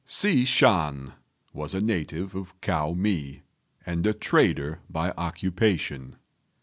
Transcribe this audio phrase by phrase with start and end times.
[0.03, 1.13] Hsi Shan
[1.53, 3.43] was a native of Kao mi,
[3.85, 6.15] and a trader by occupation.